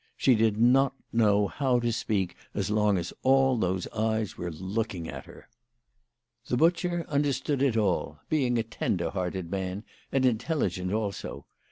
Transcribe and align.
She 0.17 0.33
did 0.33 0.59
not 0.59 0.95
know 1.13 1.47
how 1.47 1.79
to 1.79 1.93
speak 1.93 2.35
as 2.55 2.71
long 2.71 2.97
as 2.97 3.13
all 3.21 3.55
those 3.55 3.87
eyes 3.89 4.35
were 4.35 4.49
looking 4.51 5.07
at 5.07 5.25
her. 5.25 5.47
The 6.47 6.57
butcher 6.57 7.05
understood 7.07 7.61
it 7.61 7.77
all, 7.77 8.17
being 8.27 8.57
a 8.57 8.63
tender 8.63 9.11
hearted 9.11 9.51
man, 9.51 9.83
and 10.11 10.25
intelligent 10.25 10.91
also. 10.91 11.45